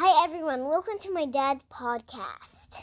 [0.00, 0.68] Hi, everyone.
[0.68, 2.82] Welcome to my dad's podcast.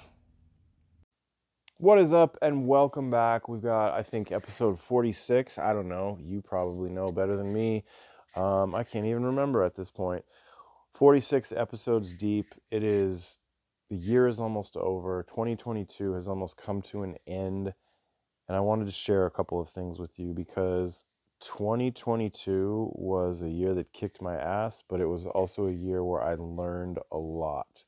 [1.77, 3.47] What is up, and welcome back.
[3.47, 5.57] We've got, I think, episode 46.
[5.57, 6.17] I don't know.
[6.21, 7.85] You probably know better than me.
[8.35, 10.25] Um, I can't even remember at this point.
[10.95, 12.47] 46 episodes deep.
[12.69, 13.39] It is,
[13.89, 15.23] the year is almost over.
[15.23, 17.73] 2022 has almost come to an end.
[18.49, 21.05] And I wanted to share a couple of things with you because
[21.41, 26.21] 2022 was a year that kicked my ass, but it was also a year where
[26.21, 27.83] I learned a lot.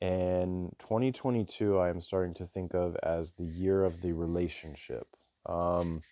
[0.00, 5.06] And 2022, I am starting to think of as the year of the relationship.
[5.46, 6.02] Um,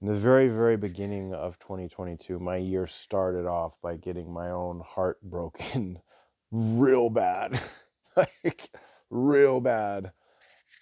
[0.00, 4.82] in the very, very beginning of 2022, my year started off by getting my own
[4.84, 6.00] heart broken
[6.50, 7.58] real bad.
[8.16, 8.68] like,
[9.08, 10.12] real bad.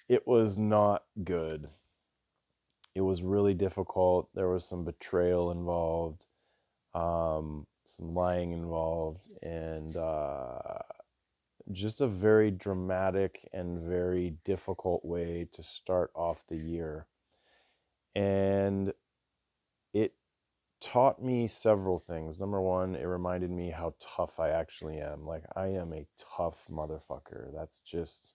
[0.08, 1.68] It was not good.
[2.94, 4.28] It was really difficult.
[4.34, 6.24] There was some betrayal involved,
[6.94, 10.78] um, some lying involved, and uh,
[11.70, 17.06] just a very dramatic and very difficult way to start off the year.
[18.14, 18.92] And
[19.94, 20.14] it
[20.80, 22.38] taught me several things.
[22.38, 25.26] Number one, it reminded me how tough I actually am.
[25.26, 27.54] Like I am a tough motherfucker.
[27.54, 28.34] That's just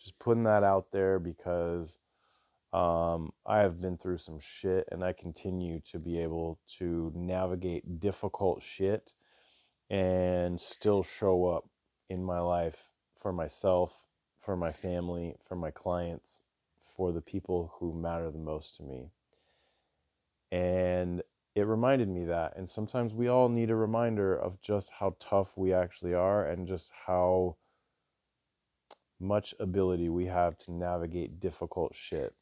[0.00, 1.98] just putting that out there because
[2.72, 7.98] um, I have been through some shit and I continue to be able to navigate
[7.98, 9.12] difficult shit
[9.88, 11.68] and still show up
[12.08, 14.06] in my life for myself,
[14.38, 16.42] for my family, for my clients,
[16.96, 19.10] for the people who matter the most to me.
[20.52, 21.22] And
[21.56, 22.56] it reminded me that.
[22.56, 26.68] And sometimes we all need a reminder of just how tough we actually are and
[26.68, 27.56] just how
[29.18, 32.34] much ability we have to navigate difficult shit.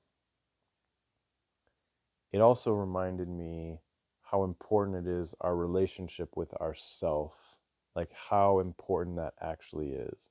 [2.32, 3.80] It also reminded me
[4.22, 7.56] how important it is our relationship with ourself
[7.98, 10.30] like how important that actually is.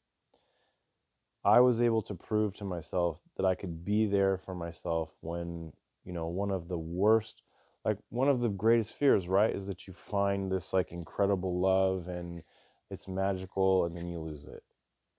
[1.43, 5.73] I was able to prove to myself that I could be there for myself when,
[6.05, 7.41] you know, one of the worst,
[7.83, 12.07] like one of the greatest fears, right, is that you find this like incredible love
[12.07, 12.41] and
[12.89, 14.63] it's magical and then you lose it,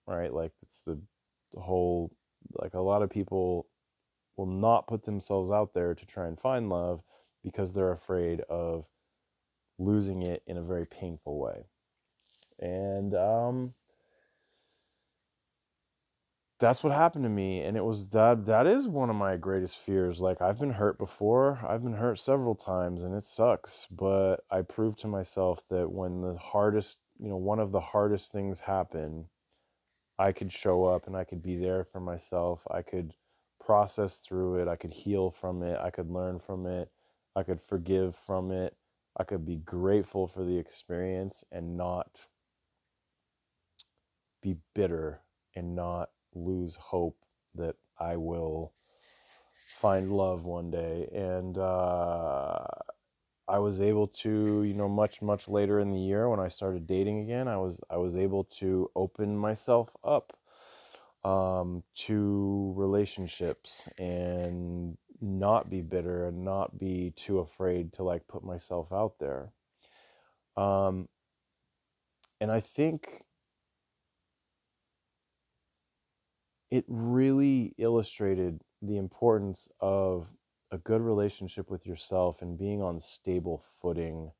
[0.06, 0.32] right?
[0.32, 0.98] Like it's the,
[1.53, 2.10] the whole,
[2.53, 3.66] like a lot of people
[4.38, 7.03] will not put themselves out there to try and find love
[7.43, 8.87] because they're afraid of
[9.78, 11.66] losing it in a very painful way.
[12.60, 13.72] And um,
[16.59, 19.78] that's what happened to me and it was that that is one of my greatest
[19.78, 24.38] fears like i've been hurt before i've been hurt several times and it sucks but
[24.50, 28.60] i proved to myself that when the hardest you know one of the hardest things
[28.60, 29.27] happen
[30.19, 33.15] i could show up and i could be there for myself i could
[33.68, 34.66] process through it.
[34.66, 35.78] I could heal from it.
[35.78, 36.90] I could learn from it.
[37.36, 38.74] I could forgive from it.
[39.18, 42.28] I could be grateful for the experience and not
[44.42, 45.20] be bitter
[45.54, 47.18] and not lose hope
[47.56, 48.72] that I will
[49.52, 51.10] find love one day.
[51.14, 52.64] And uh,
[53.46, 56.86] I was able to, you know, much much later in the year when I started
[56.86, 60.38] dating again, I was I was able to open myself up
[61.24, 68.44] um, to relationships and not be bitter and not be too afraid to like put
[68.44, 69.52] myself out there.
[70.56, 71.08] Um,
[72.40, 73.24] and I think
[76.70, 80.28] it really illustrated the importance of
[80.70, 84.32] a good relationship with yourself and being on stable footing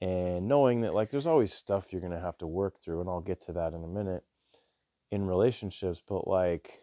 [0.00, 3.08] and knowing that like there's always stuff you're going to have to work through and
[3.08, 4.22] I'll get to that in a minute
[5.10, 6.82] in relationships but like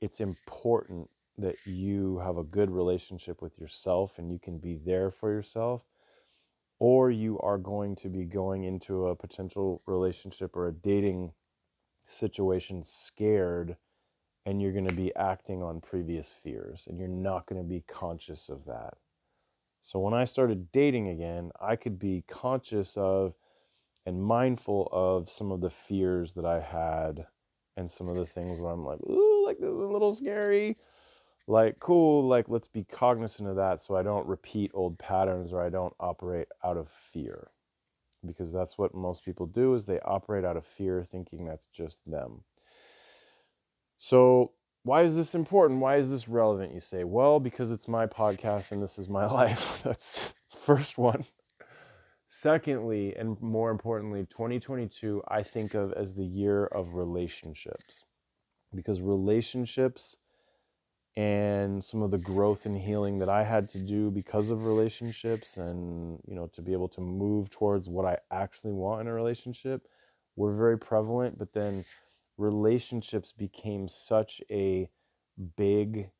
[0.00, 5.10] it's important that you have a good relationship with yourself and you can be there
[5.10, 5.82] for yourself
[6.78, 11.32] or you are going to be going into a potential relationship or a dating
[12.06, 13.76] situation scared
[14.46, 17.84] and you're going to be acting on previous fears and you're not going to be
[17.86, 18.94] conscious of that.
[19.82, 23.34] So when I started dating again, I could be conscious of
[24.06, 27.26] and mindful of some of the fears that I had
[27.76, 30.76] and some of the things where I'm like, ooh, like this is a little scary.
[31.46, 35.60] Like cool like let's be cognizant of that so i don't repeat old patterns or
[35.60, 37.50] i don't operate out of fear.
[38.24, 42.00] Because that's what most people do is they operate out of fear thinking that's just
[42.06, 42.44] them.
[43.96, 45.80] So why is this important?
[45.80, 47.04] Why is this relevant you say?
[47.04, 49.82] Well because it's my podcast and this is my life.
[49.82, 51.24] That's first one
[52.32, 58.04] secondly and more importantly 2022 i think of as the year of relationships.
[58.72, 60.16] Because relationships
[61.16, 65.56] and some of the growth and healing that I had to do because of relationships
[65.56, 69.12] and you know to be able to move towards what I actually want in a
[69.12, 69.88] relationship
[70.36, 71.36] were very prevalent.
[71.36, 71.84] But then
[72.38, 74.88] relationships became such a
[75.56, 76.10] big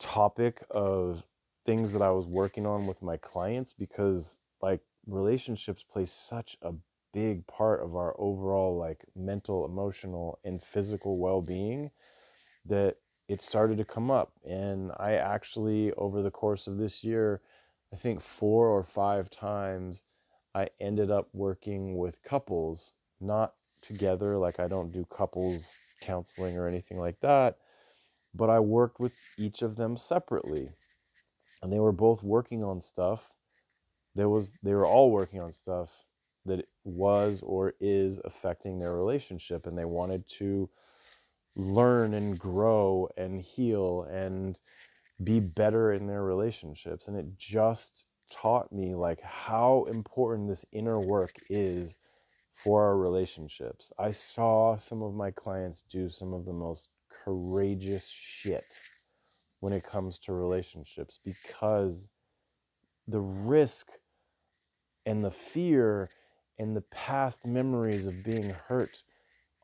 [0.00, 1.22] topic of
[1.64, 6.72] things that I was working on with my clients because like relationships play such a
[7.12, 11.90] big part of our overall like mental, emotional and physical well-being
[12.64, 12.96] that
[13.28, 17.40] it started to come up and I actually over the course of this year
[17.92, 20.04] I think 4 or 5 times
[20.54, 26.66] I ended up working with couples not together like I don't do couples counseling or
[26.66, 27.58] anything like that
[28.36, 30.70] but I worked with each of them separately.
[31.62, 33.32] And they were both working on stuff.
[34.16, 36.06] There was they were all working on stuff
[36.46, 40.70] that was or is affecting their relationship and they wanted to
[41.54, 44.58] learn and grow and heal and
[45.22, 51.00] be better in their relationships and it just taught me like how important this inner
[51.00, 51.98] work is
[52.52, 53.92] for our relationships.
[53.98, 56.88] I saw some of my clients do some of the most
[57.24, 58.64] courageous shit
[59.60, 62.08] when it comes to relationships because
[63.06, 63.88] the risk
[65.06, 66.10] and the fear
[66.58, 69.02] and the past memories of being hurt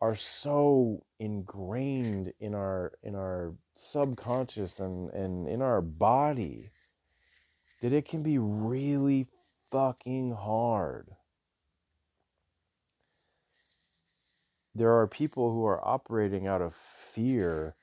[0.01, 6.71] are so ingrained in our in our subconscious and, and in our body
[7.81, 9.27] that it can be really
[9.71, 11.09] fucking hard.
[14.75, 17.75] There are people who are operating out of fear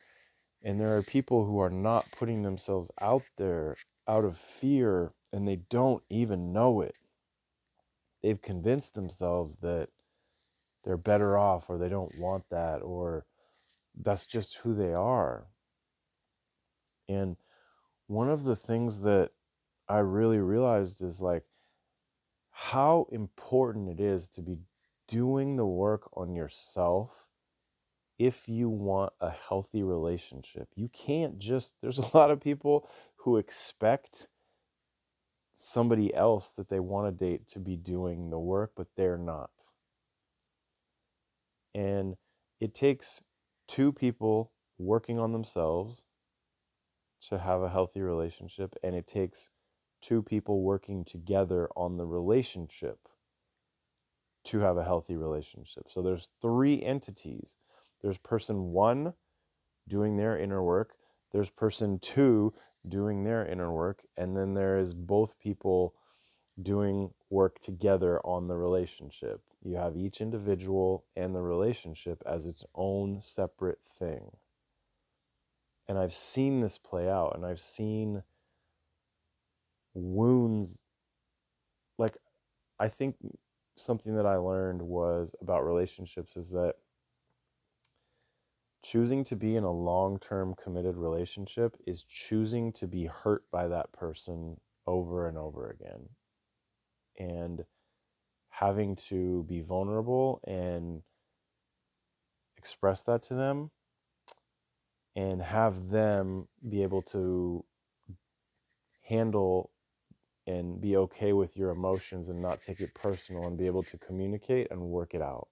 [0.63, 3.75] and there are people who are not putting themselves out there
[4.07, 6.95] out of fear and they don't even know it.
[8.21, 9.89] They've convinced themselves that
[10.83, 13.25] they're better off or they don't want that or
[14.01, 15.48] that's just who they are.
[17.07, 17.38] And
[18.07, 19.31] one of the things that
[19.88, 21.44] I really realized is like
[22.51, 24.57] how important it is to be
[25.07, 27.27] doing the work on yourself
[28.19, 30.68] if you want a healthy relationship.
[30.75, 32.88] You can't just, there's a lot of people
[33.18, 34.27] who expect
[35.61, 39.51] somebody else that they want to date to be doing the work, but they're not.
[41.75, 42.15] And
[42.59, 43.21] it takes
[43.67, 46.06] two people working on themselves
[47.27, 49.50] to have a healthy relationship, and it takes
[50.01, 53.00] two people working together on the relationship
[54.45, 55.83] to have a healthy relationship.
[55.89, 57.57] So there's three entities
[58.01, 59.13] there's person one
[59.88, 60.94] doing their inner work,
[61.31, 62.53] there's person two
[62.87, 65.93] doing their inner work, and then there is both people
[66.61, 69.41] doing work together on the relationship.
[69.63, 74.31] You have each individual and the relationship as its own separate thing.
[75.87, 78.23] And I've seen this play out, and I've seen
[79.93, 80.83] wounds.
[81.97, 82.17] Like,
[82.79, 83.15] I think
[83.75, 86.75] something that I learned was about relationships is that
[88.83, 93.67] choosing to be in a long term committed relationship is choosing to be hurt by
[93.67, 96.09] that person over and over again.
[97.17, 97.65] And
[98.49, 101.01] having to be vulnerable and
[102.57, 103.71] express that to them
[105.15, 107.63] and have them be able to
[109.03, 109.71] handle
[110.45, 113.97] and be okay with your emotions and not take it personal and be able to
[113.97, 115.47] communicate and work it out.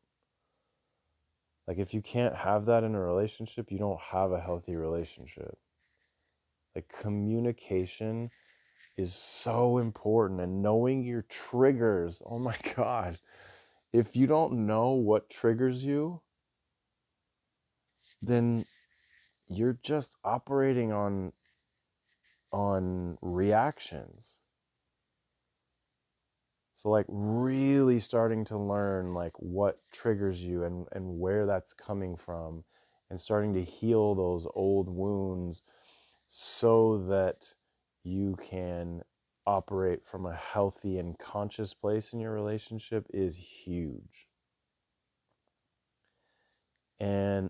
[1.68, 5.58] Like, if you can't have that in a relationship, you don't have a healthy relationship.
[6.76, 8.30] Like, communication
[8.98, 12.22] is so important and knowing your triggers.
[12.30, 13.18] Oh my God.
[13.94, 16.22] If you don't know what triggers you,
[18.22, 18.66] then
[19.48, 21.32] you're just operating on
[22.52, 24.38] on reactions
[26.78, 32.16] so like really starting to learn like what triggers you and and where that's coming
[32.16, 32.64] from
[33.10, 35.64] and starting to heal those old wounds
[36.28, 37.56] so that
[38.04, 39.02] you can
[39.48, 44.28] operate from a healthy and conscious place in your relationship is huge.
[47.00, 47.50] And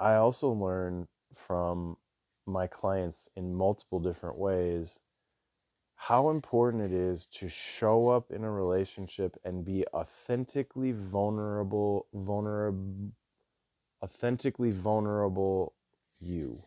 [0.00, 1.98] I also learn from
[2.46, 4.98] my clients in multiple different ways
[6.08, 13.12] how important it is to show up in a relationship and be authentically vulnerable, vulnerable,
[14.02, 15.74] authentically vulnerable
[16.18, 16.58] you.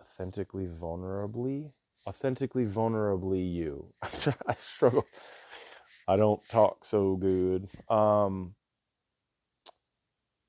[0.00, 1.72] Authentically vulnerably,
[2.06, 3.88] authentically vulnerably you.
[4.02, 5.04] I struggle.
[6.06, 7.70] I don't talk so good.
[7.88, 8.54] Um,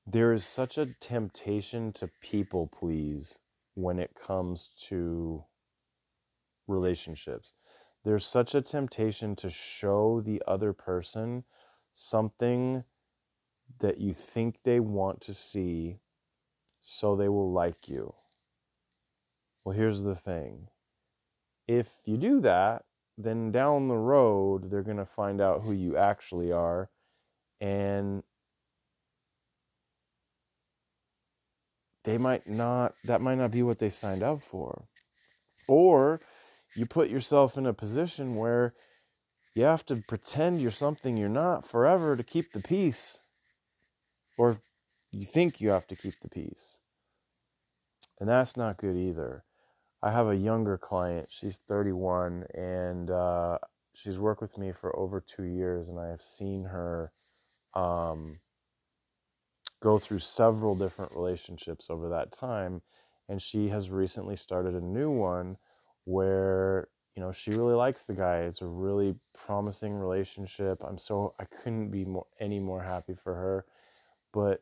[0.06, 3.40] there is such a temptation to people please
[3.74, 5.42] when it comes to
[6.66, 7.54] relationships.
[8.04, 11.44] There's such a temptation to show the other person
[11.92, 12.84] something
[13.78, 15.98] that you think they want to see
[16.82, 18.14] so they will like you.
[19.64, 20.68] Well, here's the thing
[21.66, 22.84] if you do that,
[23.16, 26.90] then down the road, they're going to find out who you actually are.
[27.60, 28.22] And
[32.02, 34.84] they might not, that might not be what they signed up for.
[35.66, 36.20] Or
[36.74, 38.74] you put yourself in a position where
[39.54, 43.20] you have to pretend you're something you're not forever to keep the peace.
[44.36, 44.58] Or
[45.12, 46.78] you think you have to keep the peace.
[48.18, 49.44] And that's not good either.
[50.02, 51.28] I have a younger client.
[51.30, 53.58] She's 31 and uh,
[53.94, 57.12] she's worked with me for over two years, and I have seen her
[57.74, 58.40] um,
[59.80, 62.82] go through several different relationships over that time.
[63.28, 65.56] And she has recently started a new one
[66.04, 68.38] where you know she really likes the guy.
[68.40, 70.82] It's a really promising relationship.
[70.84, 73.64] I'm so I couldn't be more any more happy for her.
[74.32, 74.60] But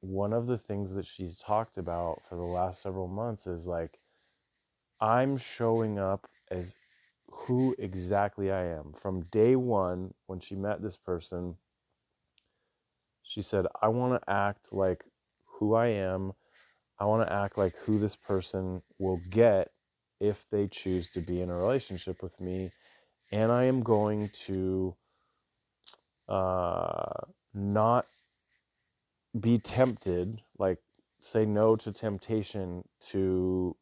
[0.00, 3.98] one of the things that she's talked about for the last several months is like
[5.00, 6.76] I'm showing up as
[7.30, 8.92] who exactly I am.
[8.92, 11.56] From day one, when she met this person,
[13.22, 15.04] she said, I want to act like
[15.46, 16.32] who I am.
[16.98, 19.70] I want to act like who this person will get
[20.20, 22.72] if they choose to be in a relationship with me.
[23.32, 24.94] And I am going to
[26.28, 27.24] uh,
[27.54, 28.06] not
[29.38, 30.78] be tempted, like
[31.20, 33.76] say no to temptation to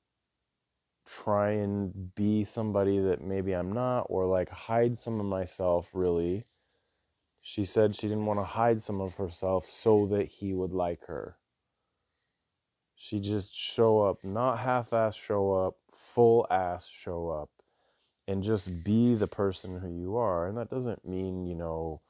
[1.06, 6.44] try and be somebody that maybe I'm not or like hide some of myself really.
[7.40, 11.06] She said she didn't want to hide some of herself so that he would like
[11.06, 11.36] her.
[12.94, 17.50] She just show up, not half ass show up, full ass show up,
[18.26, 20.46] and just be the person who you are.
[20.46, 22.00] And that doesn't mean, you know,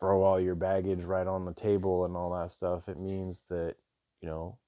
[0.00, 2.88] throw all your baggage right on the table and all that stuff.
[2.88, 3.76] It means that,
[4.20, 4.58] you know,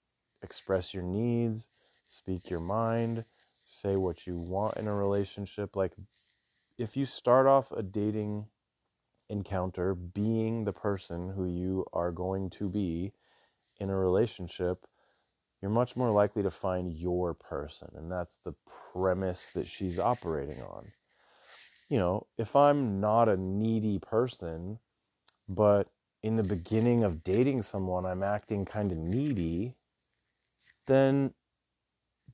[0.43, 1.69] express your needs
[2.05, 3.25] speak your mind,
[3.67, 5.77] say what you want in a relationship.
[5.77, 5.93] Like,
[6.79, 8.47] if you start off a dating
[9.29, 13.13] encounter being the person who you are going to be
[13.81, 14.87] in a relationship,
[15.65, 17.89] you're much more likely to find your person.
[17.97, 18.53] And that's the
[18.93, 20.93] premise that she's operating on.
[21.89, 24.79] You know, if I'm not a needy person,
[25.49, 25.89] but
[26.23, 29.75] in the beginning of dating someone, I'm acting kind of needy,
[30.87, 31.33] then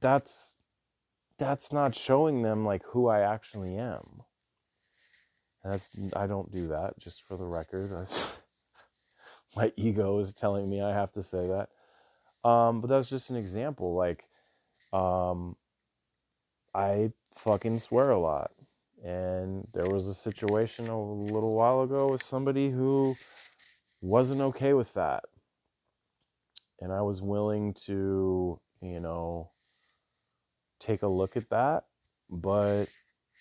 [0.01, 0.57] that's
[1.39, 4.25] that's not showing them like who I actually am.
[5.63, 7.93] that's I don't do that just for the record.
[9.55, 11.69] My ego is telling me I have to say that.
[12.45, 13.95] Um, but that's just an example.
[13.95, 14.25] Like,
[14.93, 15.57] um,
[16.75, 18.53] I fucking swear a lot.
[19.05, 23.15] And there was a situation a little while ago with somebody who
[24.01, 25.25] wasn't okay with that.
[26.81, 29.51] And I was willing to, you know,
[30.81, 31.85] take a look at that.
[32.29, 32.87] But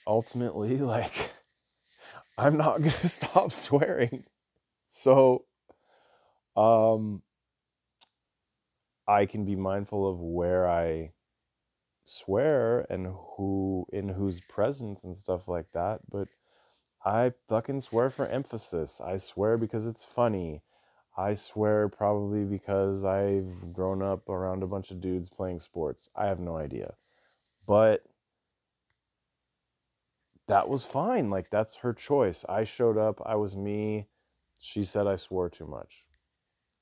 [0.07, 1.31] ultimately, like,
[2.37, 4.23] I'm not going to stop swearing.
[4.91, 5.45] So,
[6.55, 7.21] um,
[9.09, 11.13] I can be mindful of where I
[12.05, 16.27] swear and who in whose presence and stuff like that, but
[17.03, 19.01] I fucking swear for emphasis.
[19.01, 20.61] I swear because it's funny.
[21.17, 26.07] I swear probably because I've grown up around a bunch of dudes playing sports.
[26.15, 26.93] I have no idea.
[27.67, 28.03] But
[30.47, 31.31] that was fine.
[31.31, 32.45] Like, that's her choice.
[32.47, 34.07] I showed up, I was me.
[34.59, 36.05] She said I swore too much.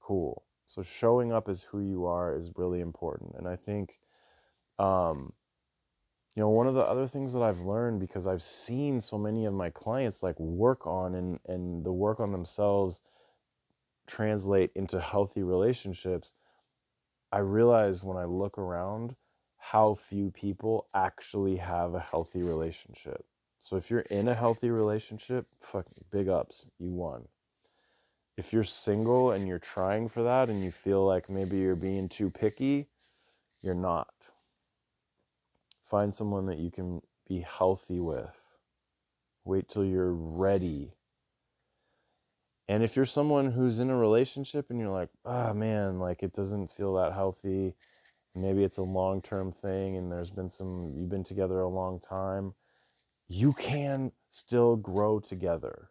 [0.01, 0.43] Cool.
[0.67, 3.35] So, showing up as who you are is really important.
[3.37, 3.99] And I think,
[4.77, 5.33] um,
[6.35, 9.45] you know, one of the other things that I've learned because I've seen so many
[9.45, 13.01] of my clients like work on and, and the work on themselves
[14.05, 16.33] translate into healthy relationships,
[17.31, 19.15] I realize when I look around
[19.57, 23.25] how few people actually have a healthy relationship.
[23.59, 27.27] So if you're in a healthy relationship, fucking big ups, you won.
[28.37, 32.07] If you're single and you're trying for that and you feel like maybe you're being
[32.07, 32.87] too picky,
[33.61, 34.13] you're not.
[35.89, 38.57] Find someone that you can be healthy with.
[39.43, 40.93] Wait till you're ready.
[42.67, 46.33] And if you're someone who's in a relationship and you're like, oh man, like it
[46.33, 47.73] doesn't feel that healthy,
[48.35, 51.99] maybe it's a long term thing and there's been some, you've been together a long
[52.01, 52.53] time,
[53.27, 55.89] you can still grow together.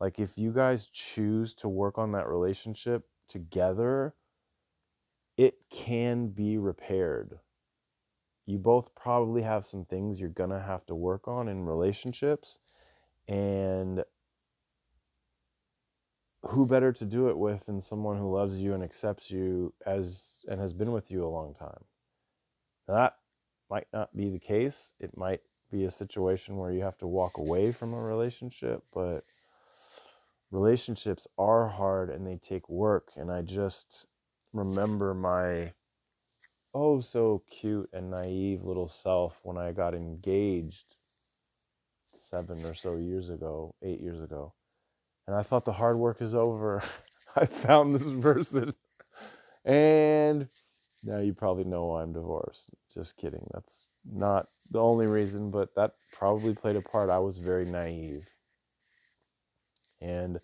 [0.00, 4.14] Like if you guys choose to work on that relationship together,
[5.36, 7.38] it can be repaired.
[8.46, 12.58] You both probably have some things you're going to have to work on in relationships.
[13.26, 14.04] And
[16.42, 20.44] who better to do it with than someone who loves you and accepts you as
[20.48, 21.84] and has been with you a long time?
[22.86, 23.16] Now, that
[23.70, 24.92] might not be the case.
[25.00, 29.24] It might be a situation where you have to walk away from a relationship, but
[30.50, 33.10] relationships are hard and they take work.
[33.16, 34.06] And I just
[34.52, 35.72] remember my
[36.74, 40.96] oh so cute and naive little self when I got engaged
[42.12, 44.54] seven or so years ago, eight years ago.
[45.26, 46.82] And I thought the hard work is over.
[47.36, 48.74] I found this person.
[49.64, 50.48] And
[51.02, 52.70] now you probably know why I'm divorced.
[52.92, 53.46] Just kidding.
[53.52, 57.10] That's not the only reason, but that probably played a part.
[57.10, 58.28] I was very naive.
[60.00, 60.40] And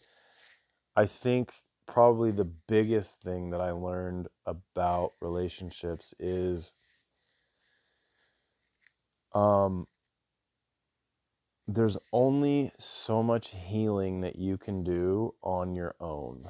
[0.96, 1.52] I think
[1.86, 6.74] probably the biggest thing that I learned about relationships is
[9.34, 9.86] um
[11.66, 16.44] there's only so much healing that you can do on your own.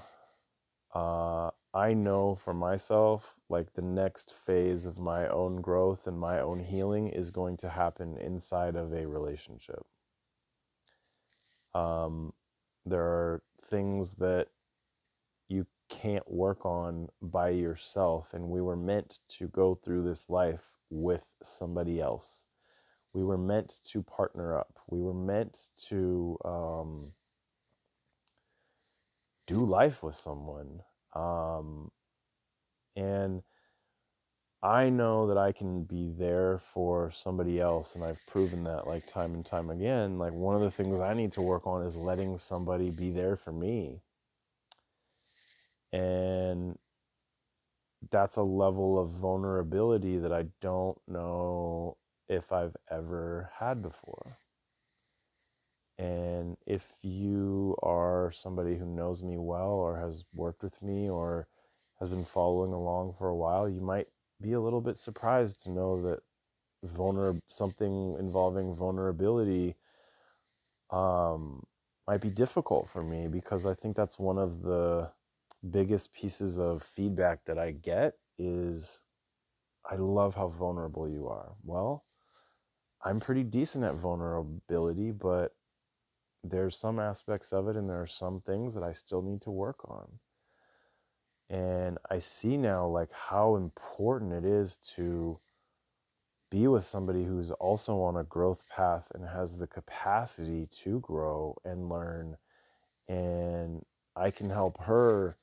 [0.95, 6.39] Uh, I know for myself, like the next phase of my own growth and my
[6.41, 9.85] own healing is going to happen inside of a relationship.
[11.75, 12.33] Um,
[12.87, 14.49] there are things that
[15.49, 20.65] you can't work on by yourself, and we were meant to go through this life
[20.91, 22.47] with somebody else.
[23.13, 24.79] We were meant to partner up.
[24.89, 27.13] We were meant to um,
[29.47, 30.83] do life with someone.
[31.15, 31.91] Um,
[32.97, 33.43] and
[34.63, 39.07] I know that I can be there for somebody else, and I've proven that like
[39.07, 40.19] time and time again.
[40.19, 43.37] Like, one of the things I need to work on is letting somebody be there
[43.37, 44.03] for me.
[45.93, 46.79] And
[48.11, 51.97] that's a level of vulnerability that I don't know
[52.29, 54.37] if I've ever had before.
[55.99, 61.49] And if you are somebody who knows me well or has worked with me or
[61.99, 64.09] has been following along for a while, you might
[64.41, 66.21] be a little bit surprised to know that
[66.87, 69.77] vulner something involving vulnerability
[70.91, 71.63] um,
[72.07, 75.11] might be difficult for me because I think that's one of the
[75.69, 79.03] biggest pieces of feedback that I get is
[79.89, 81.53] I love how vulnerable you are.
[81.65, 82.05] Well,
[83.05, 85.55] I'm pretty decent at vulnerability, but
[86.43, 89.51] there's some aspects of it and there are some things that I still need to
[89.51, 90.09] work on.
[91.51, 95.39] And I see now like how important it is to
[96.49, 101.57] be with somebody who's also on a growth path and has the capacity to grow
[101.65, 102.37] and learn
[103.09, 103.85] and
[104.15, 105.37] I can help her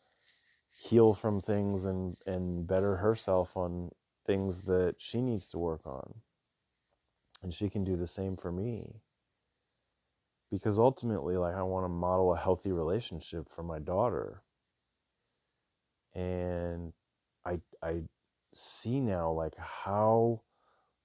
[0.69, 3.91] heal from things and and better herself on
[4.25, 6.15] things that she needs to work on.
[7.43, 9.01] And she can do the same for me.
[10.49, 14.43] Because ultimately like i want to model a healthy relationship for my daughter
[16.17, 16.93] and
[17.45, 18.01] i i
[18.53, 20.41] see now like how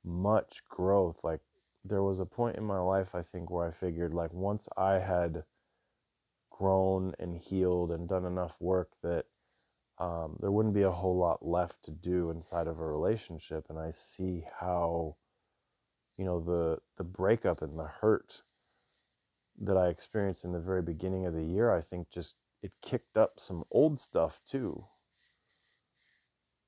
[0.05, 1.41] much growth like
[1.85, 4.95] there was a point in my life i think where i figured like once i
[4.95, 5.45] had
[6.51, 9.27] grown and healed and done enough work that
[9.99, 13.79] um, there wouldn't be a whole lot left to do inside of a relationship and
[13.79, 15.17] i see how
[16.19, 18.43] you know the the breakup and the hurt
[19.61, 23.17] that I experienced in the very beginning of the year, I think just it kicked
[23.17, 24.87] up some old stuff too.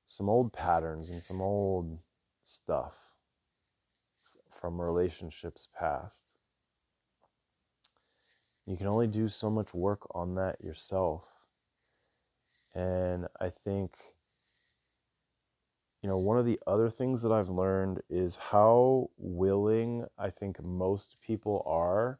[0.07, 1.99] Some old patterns and some old
[2.43, 3.09] stuff
[4.49, 6.33] from relationships past.
[8.65, 11.23] You can only do so much work on that yourself.
[12.73, 13.91] And I think
[16.05, 20.63] you know, one of the other things that I've learned is how willing I think
[20.63, 22.19] most people are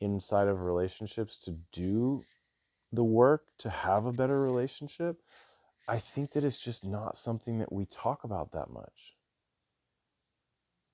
[0.00, 2.22] inside of relationships to do
[2.90, 5.20] the work to have a better relationship.
[5.88, 9.14] I think that it's just not something that we talk about that much.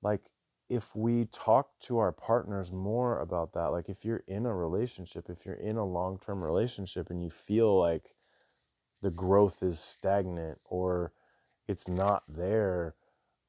[0.03, 0.23] Like,
[0.69, 5.29] if we talk to our partners more about that, like if you're in a relationship,
[5.29, 8.15] if you're in a long term relationship and you feel like
[9.03, 11.13] the growth is stagnant or
[11.69, 12.95] it's not there,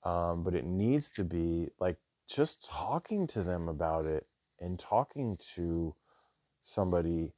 [0.03, 1.97] um, but it needs to be like
[2.29, 4.27] just talking to them about it
[4.60, 5.95] and talking to
[6.62, 7.34] somebody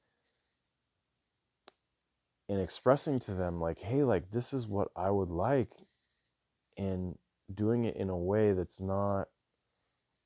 [2.48, 5.72] and expressing to them like hey like this is what i would like
[6.78, 7.18] and
[7.54, 9.28] doing it in a way that's not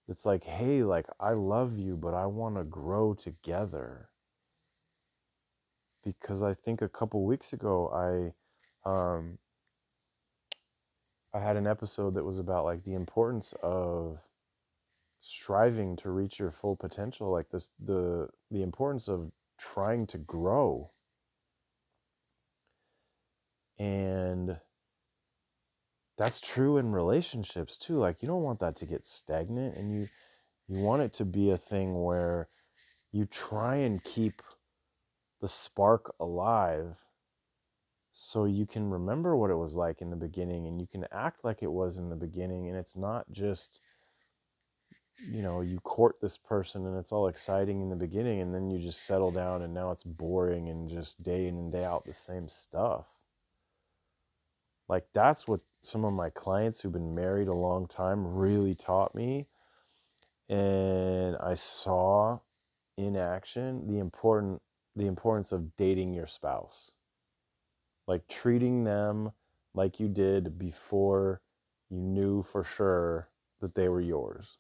[0.08, 4.10] it's like hey like i love you but i want to grow together.
[6.04, 8.34] Because I think a couple weeks ago
[8.86, 9.38] I um
[11.34, 14.20] I had an episode that was about like the importance of
[15.22, 20.90] striving to reach your full potential like this the the importance of trying to grow
[23.80, 24.58] and
[26.18, 30.08] that's true in relationships too like you don't want that to get stagnant and you
[30.68, 32.48] you want it to be a thing where
[33.12, 34.42] you try and keep
[35.42, 36.96] the spark alive
[38.12, 41.44] so you can remember what it was like in the beginning and you can act
[41.44, 43.80] like it was in the beginning and it's not just
[45.32, 48.70] you know you court this person and it's all exciting in the beginning and then
[48.70, 52.04] you just settle down and now it's boring and just day in and day out
[52.04, 53.06] the same stuff
[54.90, 59.16] like that's what some of my clients who've been married a long time really taught
[59.16, 59.48] me
[60.50, 62.40] and i saw
[62.98, 64.62] in action the important
[64.96, 66.92] the importance of dating your spouse
[68.10, 69.32] like treating them
[69.76, 71.42] like you did before
[71.92, 73.30] you knew for sure
[73.62, 74.58] that they were yours.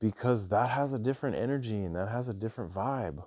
[0.00, 3.24] Because that has a different energy and that has a different vibe.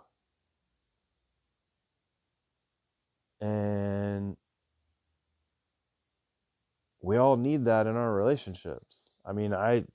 [3.46, 4.38] And
[7.02, 9.12] we all need that in our relationships.
[9.26, 9.86] I mean, I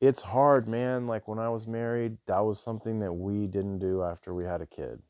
[0.00, 1.06] it's hard, man.
[1.06, 4.60] Like when I was married, that was something that we didn't do after we had
[4.60, 5.00] a kid.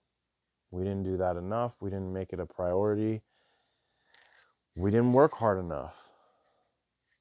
[0.71, 1.75] We didn't do that enough.
[1.81, 3.23] We didn't make it a priority.
[4.77, 6.11] We didn't work hard enough.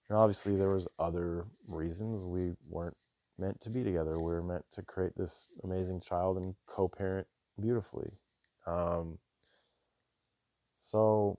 [0.10, 2.98] And obviously there was other reasons we weren't
[3.40, 4.20] meant to be together.
[4.20, 7.28] We were meant to create this amazing child and co-parent
[7.60, 8.12] beautifully.
[8.68, 9.18] Um,
[10.96, 11.38] so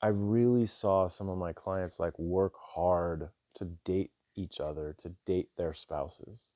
[0.00, 5.16] I really saw some of my clients like work hard to date each other, to
[5.26, 6.50] date their spouses.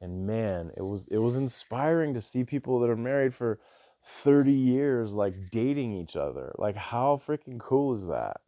[0.00, 3.60] And man it was it was inspiring to see people that are married for
[4.04, 6.52] 30 years like dating each other.
[6.58, 8.40] Like how freaking cool is that?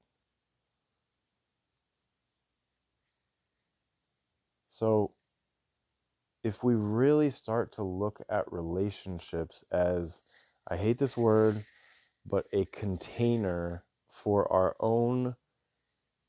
[4.69, 5.13] So
[6.43, 10.23] if we really start to look at relationships as
[10.69, 11.65] i hate this word
[12.27, 15.35] but a container for our own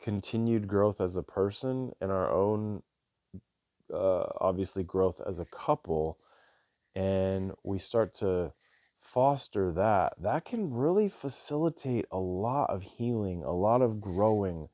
[0.02, 2.82] continued growth as a person and our own
[3.94, 6.18] uh, obviously growth as a couple
[6.96, 8.52] and we start to
[9.00, 14.68] foster that that can really facilitate a lot of healing a lot of growing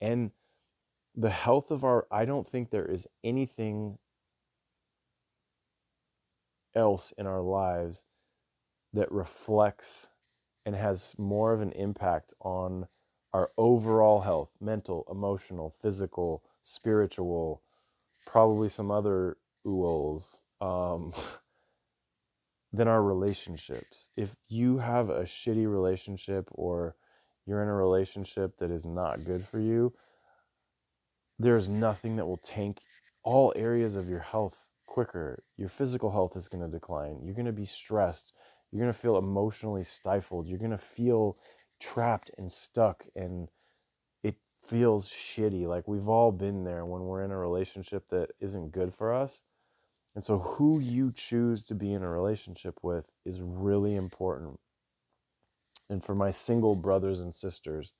[0.00, 0.30] and
[1.14, 3.98] the health of our i don't think there is anything
[6.74, 8.04] else in our lives
[8.92, 10.10] that reflects
[10.66, 12.86] and has more of an impact on
[13.32, 17.62] our overall health mental emotional physical spiritual
[18.26, 21.12] probably some other ools um,
[22.72, 24.10] than our relationships.
[24.16, 26.96] If you have a shitty relationship or
[27.46, 29.94] you're in a relationship that is not good for you,
[31.38, 32.80] there's nothing that will tank
[33.22, 35.44] all areas of your health quicker.
[35.56, 37.20] Your physical health is going to decline.
[37.22, 38.32] You're going to be stressed.
[38.72, 40.48] You're going to feel emotionally stifled.
[40.48, 41.36] You're going to feel
[41.80, 43.48] trapped and stuck and
[44.24, 45.66] it feels shitty.
[45.66, 49.42] Like we've all been there when we're in a relationship that isn't good for us.
[50.14, 54.58] And so, who you choose to be in a relationship with is really important.
[55.88, 57.92] And for my single brothers and sisters,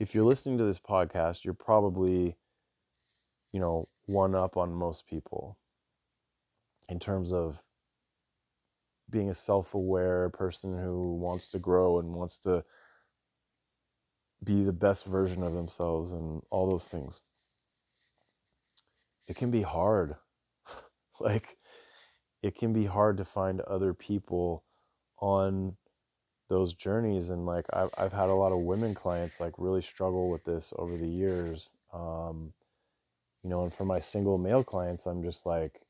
[0.00, 2.36] if you're listening to this podcast, you're probably,
[3.52, 5.58] you know, one up on most people
[6.88, 7.62] in terms of
[9.10, 12.64] being a self aware person who wants to grow and wants to
[14.42, 17.22] be the best version of themselves and all those things.
[19.28, 20.16] It can be hard.
[21.20, 21.58] like,
[22.42, 24.64] it can be hard to find other people
[25.18, 25.76] on
[26.48, 27.30] those journeys.
[27.30, 30.72] And, like, I've, I've had a lot of women clients, like, really struggle with this
[30.76, 31.70] over the years.
[31.92, 32.52] Um,
[33.44, 35.80] you know, and for my single male clients, I'm just like,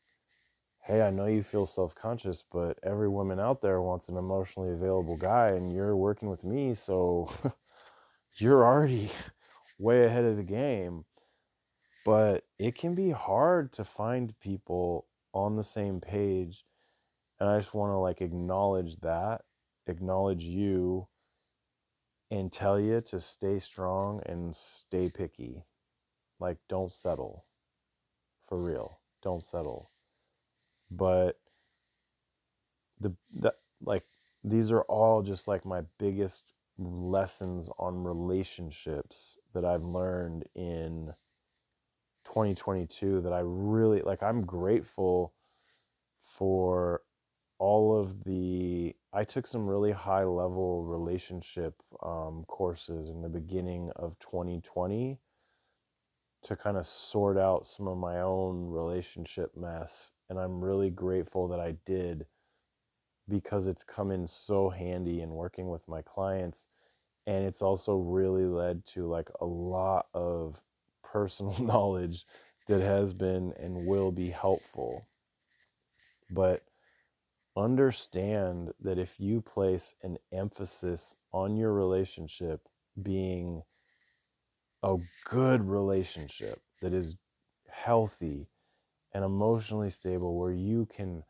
[0.82, 4.72] hey, I know you feel self conscious, but every woman out there wants an emotionally
[4.72, 6.74] available guy, and you're working with me.
[6.74, 7.32] So,
[8.36, 9.10] you're already
[9.78, 11.04] way ahead of the game.
[12.04, 16.64] But it can be hard to find people on the same page.
[17.38, 19.42] And I just want to like acknowledge that,
[19.86, 21.06] acknowledge you,
[22.30, 25.64] and tell you to stay strong and stay picky.
[26.40, 27.44] Like, don't settle.
[28.48, 29.00] For real.
[29.22, 29.88] Don't settle.
[30.96, 31.38] But
[33.00, 34.04] the, the like
[34.44, 36.44] these are all just like my biggest
[36.78, 41.12] lessons on relationships that I've learned in
[42.24, 44.22] 2022 that I really like.
[44.22, 45.32] I'm grateful
[46.20, 47.02] for
[47.58, 48.94] all of the.
[49.12, 55.20] I took some really high level relationship um, courses in the beginning of 2020
[56.42, 60.10] to kind of sort out some of my own relationship mess.
[60.32, 62.24] And I'm really grateful that I did
[63.28, 66.68] because it's come in so handy in working with my clients.
[67.26, 70.62] And it's also really led to like a lot of
[71.04, 72.24] personal knowledge
[72.66, 75.06] that has been and will be helpful.
[76.30, 76.62] But
[77.54, 82.70] understand that if you place an emphasis on your relationship
[83.02, 83.64] being
[84.82, 87.16] a good relationship that is
[87.68, 88.48] healthy
[89.14, 91.24] and emotionally stable, where you can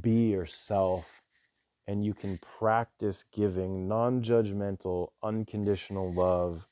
[0.00, 1.22] be yourself
[1.86, 6.68] and you can practice giving non judgmental, unconditional love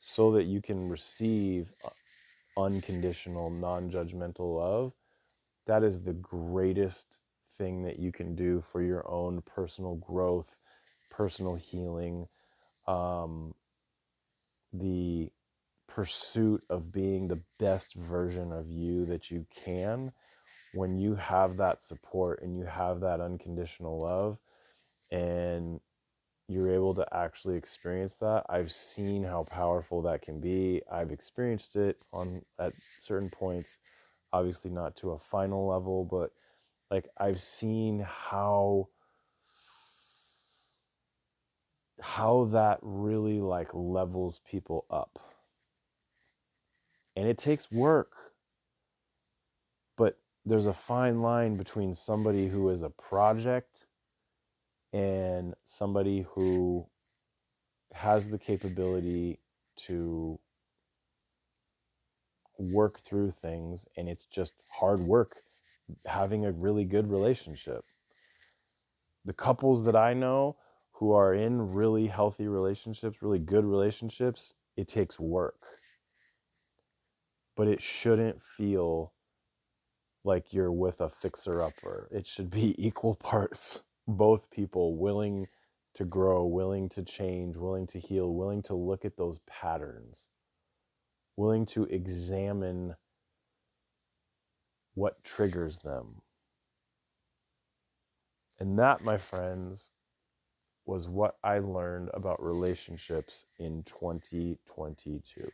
[0.00, 1.90] so that you can receive uh,
[2.60, 4.92] unconditional, non judgmental love.
[5.66, 7.20] That is the greatest
[7.58, 10.56] thing that you can do for your own personal growth,
[11.10, 12.26] personal healing,
[12.86, 13.54] um,
[14.72, 15.30] the
[15.94, 20.12] pursuit of being the best version of you that you can
[20.72, 24.38] when you have that support and you have that unconditional love
[25.10, 25.80] and
[26.46, 30.80] you're able to actually experience that i've seen how powerful that can be.
[30.90, 33.78] I've experienced it on at certain points
[34.32, 36.30] obviously not to a final level but
[36.88, 38.88] like i've seen how
[42.00, 45.18] how that really like levels people up
[47.20, 48.14] and it takes work.
[49.98, 53.84] But there's a fine line between somebody who is a project
[54.94, 56.86] and somebody who
[57.92, 59.38] has the capability
[59.76, 60.38] to
[62.58, 65.42] work through things and it's just hard work
[66.06, 67.84] having a really good relationship.
[69.26, 70.56] The couples that i know
[70.92, 75.79] who are in really healthy relationships really good relationships it takes work
[77.60, 79.12] but it shouldn't feel
[80.24, 82.08] like you're with a fixer upper.
[82.10, 85.46] It should be equal parts, both people willing
[85.96, 90.28] to grow, willing to change, willing to heal, willing to look at those patterns,
[91.36, 92.94] willing to examine
[94.94, 96.22] what triggers them.
[98.58, 99.90] And that, my friends,
[100.86, 105.50] was what I learned about relationships in 2022.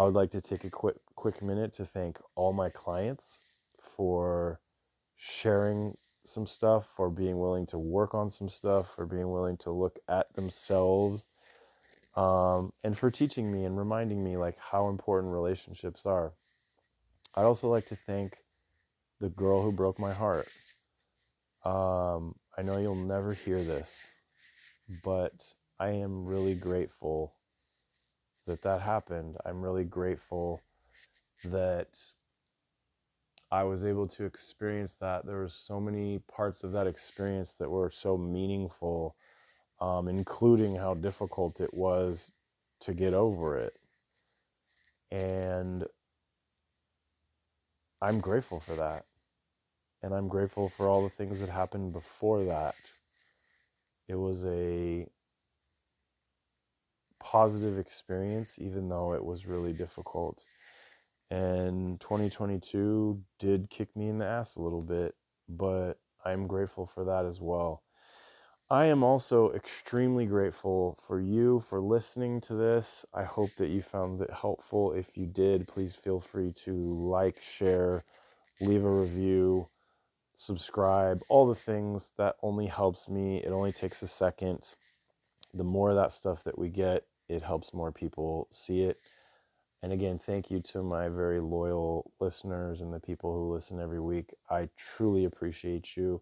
[0.00, 3.42] I would like to take a quick quick minute to thank all my clients
[3.78, 4.58] for
[5.18, 9.70] sharing some stuff, for being willing to work on some stuff, for being willing to
[9.70, 11.26] look at themselves,
[12.16, 16.32] um, and for teaching me and reminding me like how important relationships are.
[17.36, 18.38] I'd also like to thank
[19.20, 20.48] the girl who broke my heart.
[21.62, 24.14] Um, I know you'll never hear this,
[25.04, 27.34] but I am really grateful
[28.50, 29.36] that that happened.
[29.46, 30.60] I'm really grateful
[31.44, 31.98] that
[33.50, 35.26] I was able to experience that.
[35.26, 39.16] There were so many parts of that experience that were so meaningful,
[39.80, 42.32] um, including how difficult it was
[42.82, 43.74] to get over it.
[45.10, 45.86] And
[48.02, 49.04] I'm grateful for that.
[50.02, 52.74] And I'm grateful for all the things that happened before that.
[54.08, 55.06] It was a
[57.20, 60.44] positive experience, even though it was really difficult.
[61.30, 65.14] And 2022 did kick me in the ass a little bit,
[65.48, 67.82] but I'm grateful for that as well.
[68.68, 73.04] I am also extremely grateful for you for listening to this.
[73.12, 74.92] I hope that you found it helpful.
[74.92, 78.04] If you did, please feel free to like, share,
[78.60, 79.68] leave a review,
[80.34, 83.38] subscribe, all the things that only helps me.
[83.38, 84.74] It only takes a second.
[85.52, 88.98] The more of that stuff that we get, it helps more people see it.
[89.82, 94.00] And again, thank you to my very loyal listeners and the people who listen every
[94.00, 94.34] week.
[94.50, 96.20] I truly appreciate you.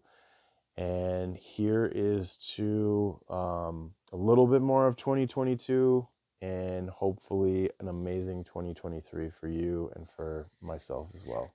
[0.77, 6.07] And here is to um, a little bit more of 2022
[6.41, 11.53] and hopefully an amazing 2023 for you and for myself as well.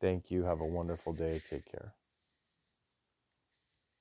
[0.00, 0.44] Thank you.
[0.44, 1.40] Have a wonderful day.
[1.50, 1.94] Take care.